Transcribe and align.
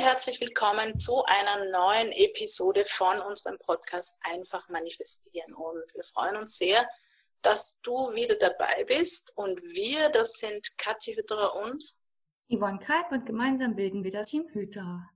herzlich 0.00 0.40
willkommen 0.40 0.96
zu 0.96 1.22
einer 1.26 1.70
neuen 1.70 2.10
Episode 2.12 2.86
von 2.86 3.20
unserem 3.20 3.58
Podcast 3.58 4.18
Einfach 4.22 4.66
manifestieren. 4.70 5.52
Und 5.52 5.94
wir 5.94 6.02
freuen 6.04 6.38
uns 6.38 6.56
sehr, 6.56 6.88
dass 7.42 7.82
du 7.82 7.92
wieder 8.14 8.34
dabei 8.36 8.82
bist. 8.88 9.34
Und 9.36 9.60
wir, 9.60 10.08
das 10.08 10.38
sind 10.38 10.66
Kathi 10.78 11.14
Hütterer 11.14 11.54
und 11.54 11.84
Yvonne 12.48 12.78
Kalb 12.78 13.12
und 13.12 13.26
gemeinsam 13.26 13.76
bilden 13.76 14.02
wir 14.02 14.10
das 14.10 14.30
Team 14.30 14.48
Hütterer. 14.54 15.06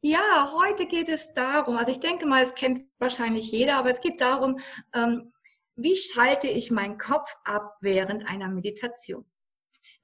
Ja, 0.00 0.54
heute 0.58 0.86
geht 0.86 1.10
es 1.10 1.34
darum, 1.34 1.76
also 1.76 1.92
ich 1.92 2.00
denke 2.00 2.24
mal, 2.24 2.42
es 2.42 2.54
kennt 2.54 2.90
wahrscheinlich 2.98 3.52
jeder, 3.52 3.76
aber 3.76 3.90
es 3.90 4.00
geht 4.00 4.22
darum, 4.22 4.60
ähm, 4.94 5.34
wie 5.76 5.94
schalte 5.94 6.48
ich 6.48 6.70
meinen 6.70 6.96
Kopf 6.96 7.36
ab 7.44 7.76
während 7.82 8.26
einer 8.26 8.48
Meditation? 8.48 9.30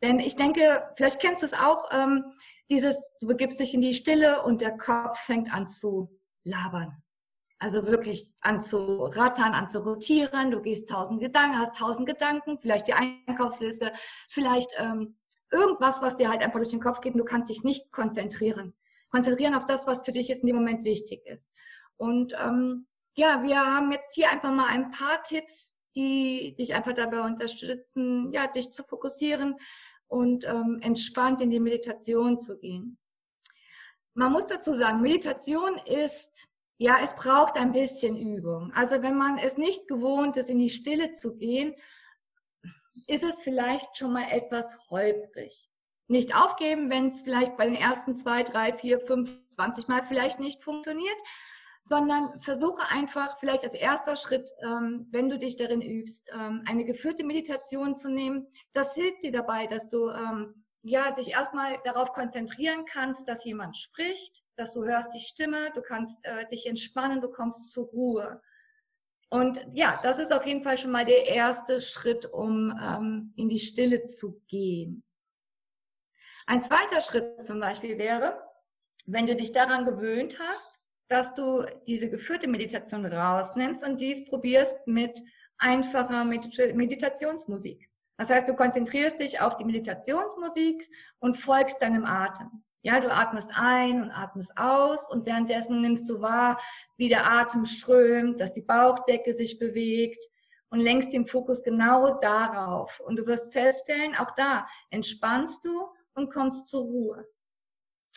Denn 0.02 0.20
ich 0.20 0.36
denke, 0.36 0.86
vielleicht 0.96 1.20
kennst 1.20 1.42
du 1.42 1.46
es 1.46 1.54
auch, 1.54 1.90
ähm, 1.90 2.36
dieses, 2.70 3.10
du 3.20 3.28
begibst 3.28 3.60
dich 3.60 3.74
in 3.74 3.80
die 3.80 3.94
Stille 3.94 4.42
und 4.42 4.60
der 4.60 4.76
Kopf 4.76 5.18
fängt 5.20 5.52
an 5.52 5.66
zu 5.66 6.10
labern. 6.42 7.02
Also 7.58 7.86
wirklich 7.86 8.34
an 8.40 8.60
zu 8.60 9.04
rattern, 9.04 9.54
an 9.54 9.68
zu 9.68 9.80
rotieren. 9.80 10.50
Du 10.50 10.60
gehst 10.60 10.88
tausend 10.88 11.20
Gedanken, 11.20 11.58
hast 11.58 11.76
tausend 11.76 12.06
Gedanken, 12.06 12.58
vielleicht 12.58 12.86
die 12.86 12.92
Einkaufsliste, 12.92 13.92
vielleicht 14.28 14.70
ähm, 14.78 15.16
irgendwas, 15.50 16.02
was 16.02 16.16
dir 16.16 16.28
halt 16.28 16.42
einfach 16.42 16.58
durch 16.58 16.70
den 16.70 16.80
Kopf 16.80 17.00
geht 17.00 17.14
und 17.14 17.18
du 17.18 17.24
kannst 17.24 17.50
dich 17.50 17.62
nicht 17.62 17.90
konzentrieren. 17.92 18.74
Konzentrieren 19.10 19.54
auf 19.54 19.64
das, 19.64 19.86
was 19.86 20.02
für 20.02 20.12
dich 20.12 20.28
jetzt 20.28 20.42
in 20.42 20.48
dem 20.48 20.56
Moment 20.56 20.84
wichtig 20.84 21.24
ist. 21.24 21.50
Und 21.96 22.34
ähm, 22.38 22.86
ja, 23.14 23.42
wir 23.42 23.58
haben 23.58 23.90
jetzt 23.90 24.14
hier 24.14 24.30
einfach 24.30 24.52
mal 24.52 24.68
ein 24.68 24.90
paar 24.90 25.22
Tipps, 25.22 25.76
die 25.94 26.54
dich 26.58 26.74
einfach 26.74 26.92
dabei 26.92 27.20
unterstützen, 27.22 28.30
ja, 28.32 28.46
dich 28.46 28.70
zu 28.70 28.84
fokussieren, 28.84 29.56
und 30.08 30.44
ähm, 30.44 30.78
entspannt 30.82 31.40
in 31.40 31.50
die 31.50 31.60
Meditation 31.60 32.38
zu 32.38 32.58
gehen. 32.58 32.98
Man 34.14 34.32
muss 34.32 34.46
dazu 34.46 34.74
sagen, 34.74 35.00
Meditation 35.00 35.78
ist, 35.84 36.48
ja, 36.78 36.98
es 37.02 37.14
braucht 37.14 37.56
ein 37.56 37.72
bisschen 37.72 38.16
Übung. 38.16 38.72
Also 38.74 39.02
wenn 39.02 39.16
man 39.16 39.38
es 39.38 39.56
nicht 39.56 39.88
gewohnt 39.88 40.36
ist, 40.36 40.50
in 40.50 40.58
die 40.58 40.70
Stille 40.70 41.14
zu 41.14 41.36
gehen, 41.36 41.74
ist 43.06 43.24
es 43.24 43.38
vielleicht 43.40 43.96
schon 43.96 44.12
mal 44.12 44.26
etwas 44.30 44.78
holprig. 44.90 45.68
Nicht 46.08 46.34
aufgeben, 46.36 46.88
wenn 46.88 47.08
es 47.08 47.22
vielleicht 47.22 47.56
bei 47.56 47.66
den 47.66 47.74
ersten 47.74 48.16
zwei, 48.16 48.42
drei, 48.42 48.72
vier, 48.72 49.00
fünf, 49.00 49.30
zwanzig 49.50 49.88
Mal 49.88 50.06
vielleicht 50.06 50.38
nicht 50.40 50.62
funktioniert, 50.62 51.20
sondern 51.86 52.40
versuche 52.40 52.82
einfach 52.90 53.38
vielleicht 53.38 53.62
als 53.62 53.74
erster 53.74 54.16
Schritt, 54.16 54.50
ähm, 54.60 55.06
wenn 55.12 55.28
du 55.28 55.38
dich 55.38 55.56
darin 55.56 55.80
übst, 55.80 56.28
ähm, 56.34 56.64
eine 56.66 56.84
geführte 56.84 57.22
Meditation 57.22 57.94
zu 57.94 58.10
nehmen. 58.10 58.48
Das 58.72 58.94
hilft 58.94 59.22
dir 59.22 59.30
dabei, 59.30 59.68
dass 59.68 59.88
du 59.88 60.10
ähm, 60.10 60.64
ja 60.82 61.12
dich 61.12 61.30
erstmal 61.30 61.78
darauf 61.84 62.12
konzentrieren 62.12 62.86
kannst, 62.86 63.28
dass 63.28 63.44
jemand 63.44 63.78
spricht, 63.78 64.42
dass 64.56 64.72
du 64.72 64.84
hörst 64.84 65.14
die 65.14 65.20
Stimme, 65.20 65.70
du 65.76 65.80
kannst 65.80 66.18
äh, 66.24 66.48
dich 66.48 66.66
entspannen, 66.66 67.20
du 67.20 67.30
kommst 67.30 67.70
zur 67.70 67.86
Ruhe. 67.86 68.42
Und 69.28 69.64
ja, 69.72 70.00
das 70.02 70.18
ist 70.18 70.32
auf 70.32 70.44
jeden 70.44 70.64
Fall 70.64 70.78
schon 70.78 70.90
mal 70.90 71.04
der 71.04 71.28
erste 71.28 71.80
Schritt, 71.80 72.26
um 72.26 72.76
ähm, 72.82 73.32
in 73.36 73.48
die 73.48 73.60
Stille 73.60 74.06
zu 74.06 74.42
gehen. 74.48 75.04
Ein 76.48 76.64
zweiter 76.64 77.00
Schritt 77.00 77.44
zum 77.44 77.60
Beispiel 77.60 77.96
wäre, 77.96 78.42
wenn 79.04 79.28
du 79.28 79.36
dich 79.36 79.52
daran 79.52 79.84
gewöhnt 79.84 80.40
hast, 80.40 80.75
dass 81.08 81.34
du 81.34 81.64
diese 81.86 82.10
geführte 82.10 82.48
Meditation 82.48 83.06
rausnimmst 83.06 83.86
und 83.86 84.00
dies 84.00 84.24
probierst 84.24 84.86
mit 84.86 85.20
einfacher 85.58 86.24
Meditationsmusik. 86.24 87.88
Das 88.18 88.30
heißt, 88.30 88.48
du 88.48 88.54
konzentrierst 88.54 89.20
dich 89.20 89.40
auf 89.40 89.56
die 89.56 89.64
Meditationsmusik 89.64 90.86
und 91.18 91.36
folgst 91.36 91.82
deinem 91.82 92.04
Atem. 92.04 92.64
Ja, 92.82 93.00
du 93.00 93.12
atmest 93.12 93.50
ein 93.52 94.02
und 94.02 94.10
atmest 94.10 94.52
aus 94.56 95.10
und 95.10 95.26
währenddessen 95.26 95.80
nimmst 95.80 96.08
du 96.08 96.20
wahr, 96.20 96.60
wie 96.96 97.08
der 97.08 97.26
Atem 97.26 97.66
strömt, 97.66 98.40
dass 98.40 98.52
die 98.52 98.62
Bauchdecke 98.62 99.34
sich 99.34 99.58
bewegt 99.58 100.24
und 100.70 100.80
lenkst 100.80 101.12
den 101.12 101.26
Fokus 101.26 101.62
genau 101.62 102.18
darauf. 102.20 103.00
Und 103.00 103.16
du 103.16 103.26
wirst 103.26 103.52
feststellen, 103.52 104.14
auch 104.14 104.30
da 104.32 104.66
entspannst 104.90 105.64
du 105.64 105.88
und 106.14 106.32
kommst 106.32 106.68
zur 106.68 106.82
Ruhe. 106.82 107.26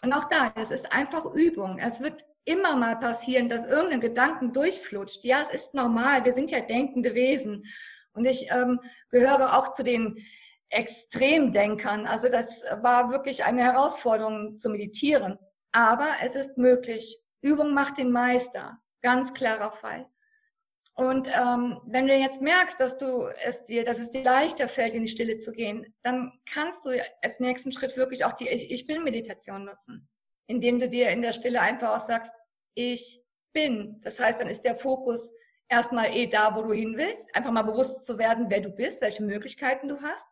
Und 0.04 0.14
auch 0.14 0.26
da, 0.26 0.54
es 0.56 0.72
ist 0.72 0.92
einfach 0.94 1.26
Übung. 1.26 1.78
Es 1.80 2.00
wird 2.00 2.24
immer 2.50 2.76
mal 2.76 3.00
passieren, 3.00 3.48
dass 3.48 3.66
irgendein 3.66 4.02
Gedanken 4.02 4.54
durchflutscht. 4.54 5.24
Ja, 5.24 5.44
es 5.48 5.54
ist 5.54 5.74
normal. 5.74 6.26
Wir 6.26 6.34
sind 6.34 6.50
ja 6.50 6.62
denkende 6.62 7.14
Wesen. 7.14 7.64
Und 8.14 8.26
ich 8.26 8.50
ähm, 8.52 8.80
gehöre 9.12 9.58
auch 9.58 9.72
zu 9.72 9.84
den 9.84 10.26
Extremdenkern. 10.70 12.08
Also 12.08 12.28
das 12.28 12.64
war 12.82 13.12
wirklich 13.12 13.44
eine 13.44 13.64
Herausforderung 13.64 14.58
zu 14.58 14.70
meditieren. 14.70 15.38
Aber 15.72 16.08
es 16.24 16.36
ist 16.36 16.58
möglich. 16.58 17.22
Übung 17.42 17.74
macht 17.74 17.98
den 17.98 18.12
Meister. 18.12 18.80
Ganz 19.02 19.34
klarer 19.34 19.72
Fall. 19.72 20.08
Und 20.96 21.30
ähm, 21.30 21.80
wenn 21.86 22.08
du 22.08 22.14
jetzt 22.14 22.42
merkst, 22.42 22.80
dass 22.80 22.98
du 22.98 23.30
es 23.46 23.64
dir, 23.66 23.86
dass 23.86 24.00
es 24.00 24.10
dir 24.10 24.24
leichter 24.24 24.68
fällt, 24.68 24.94
in 24.94 25.04
die 25.04 25.08
Stille 25.08 25.38
zu 25.38 25.54
gehen, 25.54 25.96
dann 26.04 26.34
kannst 26.52 26.84
du 26.84 26.90
als 27.22 27.40
nächsten 27.40 27.72
Schritt 27.72 27.96
wirklich 27.96 28.26
auch 28.26 28.34
die 28.34 28.50
Ich, 28.50 28.70
ich 28.70 28.86
bin 28.86 29.04
Meditation 29.04 29.64
nutzen, 29.64 30.10
indem 30.48 30.78
du 30.78 30.90
dir 30.90 31.10
in 31.10 31.22
der 31.22 31.32
Stille 31.32 31.62
einfach 31.62 31.96
auch 31.96 32.06
sagst, 32.06 32.34
ich 32.80 33.22
bin. 33.54 34.00
Das 34.04 34.20
heißt, 34.20 34.40
dann 34.40 34.50
ist 34.50 34.64
der 34.64 34.78
Fokus 34.78 35.32
erstmal 35.68 36.16
eh 36.16 36.28
da, 36.28 36.56
wo 36.56 36.64
du 36.64 36.74
hin 36.74 36.98
willst, 36.98 37.34
einfach 37.36 37.52
mal 37.52 37.64
bewusst 37.64 38.06
zu 38.06 38.18
werden, 38.18 38.46
wer 38.50 38.62
du 38.62 38.70
bist, 38.70 39.02
welche 39.02 39.24
Möglichkeiten 39.24 39.88
du 39.88 40.02
hast 40.02 40.26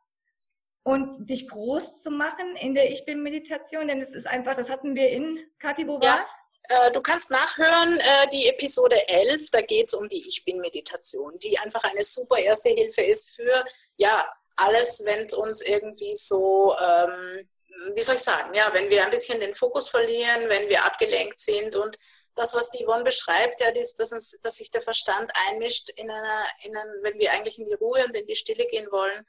und 0.84 1.30
dich 1.30 1.50
groß 1.50 2.02
zu 2.02 2.10
machen 2.10 2.56
in 2.56 2.74
der 2.74 2.90
Ich 2.90 3.06
bin 3.06 3.22
Meditation, 3.22 3.88
denn 3.88 4.02
es 4.02 4.14
ist 4.14 4.26
einfach, 4.26 4.56
das 4.56 4.70
hatten 4.70 4.96
wir 4.96 5.10
in 5.10 5.40
Kathi, 5.60 5.88
wo 5.88 6.00
ja. 6.02 6.26
Äh, 6.70 6.92
du 6.92 7.02
kannst 7.02 7.30
nachhören, 7.30 7.98
äh, 8.00 8.28
die 8.34 8.48
Episode 8.48 9.08
11, 9.08 9.52
da 9.52 9.62
geht 9.62 9.88
es 9.88 9.94
um 9.94 10.08
die 10.08 10.26
Ich 10.28 10.44
Bin-Meditation, 10.44 11.38
die 11.40 11.58
einfach 11.60 11.84
eine 11.84 12.04
super 12.04 12.38
erste 12.38 12.70
Hilfe 12.70 13.02
ist 13.02 13.36
für 13.36 13.66
ja 13.98 14.26
alles, 14.58 15.04
wenn 15.06 15.24
es 15.24 15.34
uns 15.34 15.62
irgendwie 15.62 16.16
so, 16.16 16.74
ähm, 16.82 17.48
wie 17.94 18.02
soll 18.02 18.16
ich 18.16 18.22
sagen, 18.22 18.54
ja, 18.54 18.70
wenn 18.74 18.90
wir 18.90 19.04
ein 19.04 19.12
bisschen 19.12 19.40
den 19.40 19.56
Fokus 19.56 19.90
verlieren, 19.90 20.50
wenn 20.50 20.68
wir 20.68 20.84
abgelenkt 20.84 21.40
sind 21.40 21.76
und 21.76 21.98
das, 22.38 22.54
was 22.54 22.70
die 22.70 22.86
Yvonne 22.86 23.04
beschreibt, 23.04 23.60
ja, 23.60 23.70
ist, 23.70 24.00
dass, 24.00 24.12
uns, 24.12 24.40
dass 24.42 24.58
sich 24.58 24.72
der 24.72 24.82
Verstand 24.82 25.32
einmischt, 25.50 25.90
in 25.96 26.10
einer, 26.10 26.46
in 26.64 26.78
einer, 26.78 26.92
wenn 27.02 27.18
wir 27.20 27.32
eigentlich 27.32 27.60
in 27.60 27.66
die 27.66 27.74
Ruhe 27.74 28.06
und 28.06 28.16
in 28.16 28.26
die 28.26 28.36
Stille 28.36 28.66
gehen 28.68 28.90
wollen. 28.92 29.26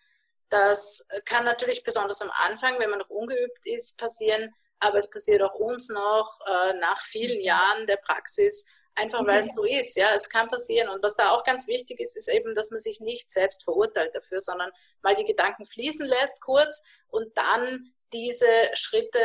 Das 0.51 1.07
kann 1.25 1.45
natürlich 1.45 1.85
besonders 1.85 2.23
am 2.23 2.31
Anfang, 2.31 2.79
wenn 2.79 2.91
man 2.91 3.01
noch 3.01 3.11
ungeübt 3.11 3.67
ist, 3.67 3.99
passieren, 3.99 4.55
aber 4.79 4.99
es 4.99 5.11
passiert 5.11 5.43
auch 5.43 5.55
uns 5.55 5.89
noch 5.89 6.39
äh, 6.47 6.75
nach 6.75 7.01
vielen 7.01 7.41
Jahren 7.41 7.87
der 7.87 7.97
Praxis, 7.97 8.67
einfach 8.95 9.27
weil 9.27 9.41
es 9.41 9.55
so 9.55 9.65
ist. 9.65 9.97
Ja, 9.97 10.15
es 10.15 10.29
kann 10.29 10.49
passieren. 10.49 10.89
Und 10.89 11.03
was 11.03 11.17
da 11.17 11.31
auch 11.31 11.45
ganz 11.45 11.67
wichtig 11.67 12.01
ist, 12.01 12.17
ist 12.17 12.29
eben, 12.29 12.55
dass 12.55 12.71
man 12.71 12.81
sich 12.81 13.01
nicht 13.01 13.31
selbst 13.31 13.65
verurteilt 13.65 14.15
dafür, 14.15 14.41
sondern 14.41 14.71
mal 15.03 15.15
die 15.15 15.25
Gedanken 15.25 15.67
fließen 15.67 16.07
lässt 16.07 16.41
kurz 16.41 16.85
und 17.09 17.31
dann 17.37 17.93
diese 18.13 18.47
Schritte 18.75 19.21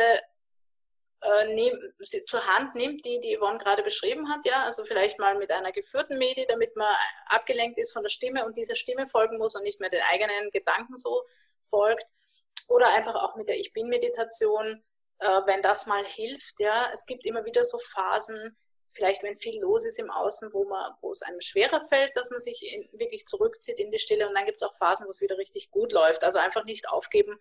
äh, 1.24 1.54
nehm, 1.54 1.78
zur 2.26 2.46
Hand 2.46 2.74
nimmt, 2.74 3.04
die 3.06 3.20
die 3.20 3.38
Yvonne 3.38 3.58
gerade 3.58 3.82
beschrieben 3.82 4.30
hat, 4.30 4.44
ja, 4.44 4.64
also 4.64 4.84
vielleicht 4.84 5.18
mal 5.18 5.36
mit 5.36 5.50
einer 5.50 5.72
geführten 5.72 6.18
Medi, 6.18 6.44
damit 6.48 6.76
man 6.76 6.94
abgelenkt 7.26 7.78
ist 7.78 7.92
von 7.92 8.02
der 8.02 8.10
Stimme 8.10 8.44
und 8.44 8.56
dieser 8.56 8.76
Stimme 8.76 9.06
folgen 9.06 9.38
muss 9.38 9.56
und 9.56 9.62
nicht 9.62 9.80
mehr 9.80 9.90
den 9.90 10.02
eigenen 10.02 10.50
Gedanken 10.50 10.98
so 10.98 11.22
folgt. 11.70 12.04
Oder 12.68 12.88
einfach 12.92 13.14
auch 13.14 13.36
mit 13.36 13.48
der 13.48 13.58
Ich 13.58 13.72
Bin-Meditation, 13.72 14.82
äh, 15.20 15.40
wenn 15.46 15.62
das 15.62 15.86
mal 15.86 16.04
hilft, 16.04 16.60
ja. 16.60 16.90
Es 16.92 17.06
gibt 17.06 17.24
immer 17.24 17.44
wieder 17.46 17.64
so 17.64 17.78
Phasen, 17.78 18.54
vielleicht 18.90 19.22
wenn 19.22 19.34
viel 19.34 19.60
los 19.62 19.86
ist 19.86 19.98
im 19.98 20.10
Außen, 20.10 20.52
wo 20.52 20.64
man, 20.64 20.92
wo 21.00 21.10
es 21.10 21.22
einem 21.22 21.40
schwerer 21.40 21.80
fällt, 21.88 22.14
dass 22.16 22.30
man 22.30 22.40
sich 22.40 22.74
in, 22.74 23.00
wirklich 23.00 23.24
zurückzieht 23.24 23.80
in 23.80 23.90
die 23.90 23.98
Stille 23.98 24.28
und 24.28 24.34
dann 24.34 24.44
gibt 24.44 24.56
es 24.56 24.62
auch 24.62 24.76
Phasen, 24.76 25.06
wo 25.06 25.10
es 25.10 25.22
wieder 25.22 25.38
richtig 25.38 25.70
gut 25.70 25.92
läuft. 25.92 26.22
Also 26.22 26.38
einfach 26.38 26.64
nicht 26.64 26.88
aufgeben, 26.88 27.38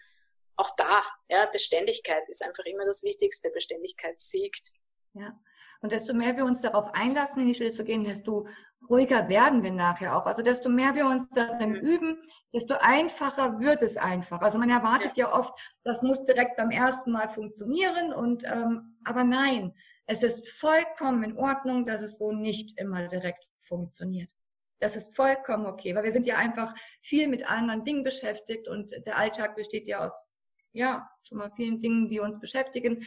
auch 0.56 0.70
da, 0.78 1.04
ja, 1.30 1.48
Beständigkeit 1.52 2.24
ist 2.28 2.44
einfach 2.44 2.66
immer 2.66 2.86
das 2.86 3.04
Wichtigste. 3.04 3.50
Beständigkeit 3.54 4.20
siegt. 4.20 4.72
Ja. 5.14 5.38
Und 5.82 5.92
desto 5.92 6.14
mehr 6.14 6.38
wir 6.38 6.46
uns 6.46 6.62
darauf 6.62 6.94
einlassen, 6.94 7.42
in 7.42 7.48
die 7.50 7.54
Stille 7.54 7.72
zu 7.72 7.84
gehen, 7.84 8.06
desto 8.06 8.48
ruhiger 8.90 9.28
werden 9.28 9.64
wir 9.64 9.72
nachher 9.72 10.16
auch. 10.16 10.26
Also 10.26 10.42
desto 10.42 10.70
mehr 10.70 10.96
wir 10.96 11.06
uns 11.06 11.28
darin 11.30 11.72
mhm. 11.72 11.76
üben, 11.76 12.22
desto 12.54 12.76
einfacher 12.80 13.60
wird 13.60 13.82
es 13.82 13.98
einfach. 13.98 14.42
Also 14.42 14.58
man 14.58 14.70
erwartet 14.70 15.18
ja, 15.18 15.28
ja 15.28 15.38
oft, 15.38 15.54
das 15.84 16.02
muss 16.02 16.24
direkt 16.24 16.56
beim 16.56 16.72
ersten 16.72 17.12
Mal 17.12 17.30
funktionieren 17.30 18.14
und 18.14 18.46
ähm, 18.46 18.98
aber 19.04 19.26
nein, 19.26 19.74
es 20.06 20.24
ist 20.24 20.48
vollkommen 20.50 21.24
in 21.24 21.38
Ordnung, 21.38 21.86
dass 21.86 22.02
es 22.02 22.18
so 22.18 22.32
nicht 22.32 22.80
immer 22.80 23.08
direkt 23.10 23.46
funktioniert. 23.68 24.32
Das 24.80 24.96
ist 24.96 25.16
vollkommen 25.16 25.66
okay, 25.66 25.96
weil 25.96 26.04
wir 26.04 26.12
sind 26.14 26.26
ja 26.26 26.38
einfach 26.38 26.74
viel 27.02 27.28
mit 27.28 27.50
anderen 27.50 27.84
Dingen 27.84 28.04
beschäftigt 28.04 28.70
und 28.70 28.92
der 29.06 29.18
Alltag 29.18 29.56
besteht 29.56 29.88
ja 29.88 30.06
aus 30.06 30.30
ja, 30.74 31.10
schon 31.24 31.38
mal 31.38 31.52
vielen 31.56 31.80
Dingen, 31.80 32.10
die 32.10 32.20
uns 32.20 32.40
beschäftigen. 32.40 33.06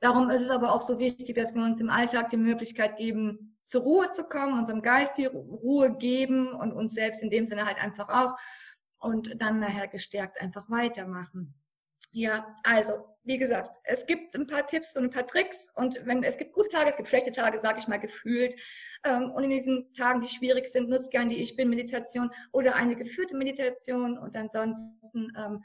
Darum 0.00 0.30
ist 0.30 0.42
es 0.42 0.50
aber 0.50 0.72
auch 0.72 0.82
so 0.82 0.98
wichtig, 0.98 1.36
dass 1.36 1.54
wir 1.54 1.62
uns 1.62 1.80
im 1.80 1.90
Alltag 1.90 2.30
die 2.30 2.36
Möglichkeit 2.36 2.96
geben, 2.96 3.56
zur 3.64 3.82
Ruhe 3.82 4.10
zu 4.12 4.24
kommen, 4.24 4.58
unserem 4.58 4.82
Geist 4.82 5.18
die 5.18 5.26
Ruhe 5.26 5.96
geben 5.96 6.48
und 6.48 6.72
uns 6.72 6.94
selbst 6.94 7.22
in 7.22 7.30
dem 7.30 7.46
Sinne 7.46 7.66
halt 7.66 7.78
einfach 7.78 8.08
auch 8.08 8.36
und 8.98 9.40
dann 9.40 9.60
nachher 9.60 9.88
gestärkt 9.88 10.40
einfach 10.40 10.70
weitermachen. 10.70 11.54
Ja, 12.12 12.56
also 12.62 12.92
wie 13.24 13.36
gesagt, 13.36 13.76
es 13.84 14.06
gibt 14.06 14.34
ein 14.36 14.46
paar 14.46 14.66
Tipps 14.66 14.96
und 14.96 15.04
ein 15.04 15.10
paar 15.10 15.26
Tricks 15.26 15.68
und 15.74 16.00
wenn 16.06 16.22
es 16.22 16.38
gibt 16.38 16.52
gute 16.52 16.68
Tage, 16.68 16.88
es 16.88 16.96
gibt 16.96 17.08
schlechte 17.08 17.32
Tage, 17.32 17.58
sage 17.60 17.78
ich 17.78 17.88
mal 17.88 17.98
gefühlt. 17.98 18.54
Ähm, 19.04 19.32
und 19.32 19.44
in 19.44 19.50
diesen 19.50 19.92
Tagen, 19.92 20.20
die 20.20 20.28
schwierig 20.28 20.68
sind, 20.68 20.88
nutzt 20.88 21.10
gerne 21.10 21.30
die 21.30 21.42
Ich 21.42 21.56
bin 21.56 21.68
Meditation 21.68 22.30
oder 22.52 22.76
eine 22.76 22.96
geführte 22.96 23.36
Meditation 23.36 24.16
und 24.16 24.36
ansonsten 24.36 25.32
ähm, 25.36 25.64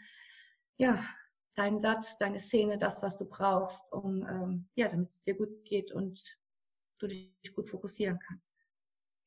ja 0.78 1.06
deinen 1.56 1.80
Satz, 1.80 2.18
deine 2.18 2.40
Szene, 2.40 2.78
das, 2.78 3.02
was 3.02 3.18
du 3.18 3.26
brauchst, 3.26 3.92
um 3.92 4.26
ähm, 4.28 4.70
ja, 4.76 4.88
damit 4.88 5.10
es 5.10 5.24
dir 5.24 5.34
gut 5.36 5.66
geht 5.66 5.92
und 5.92 6.22
du 7.00 7.08
dich 7.08 7.32
gut 7.54 7.70
fokussieren 7.70 8.20
kannst. 8.28 8.58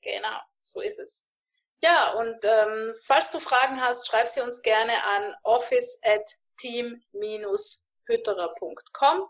Genau, 0.01 0.39
so 0.61 0.81
ist 0.81 1.01
es. 1.01 1.27
Ja, 1.83 2.15
und 2.15 2.39
ähm, 2.45 2.95
falls 3.05 3.31
du 3.31 3.39
Fragen 3.41 3.81
hast, 3.81 4.07
schreib 4.07 4.29
sie 4.29 4.41
uns 4.41 4.63
gerne 4.63 5.05
an 5.05 5.35
office 5.43 5.99
at 6.03 6.25
team-hütterer.com. 6.59 9.29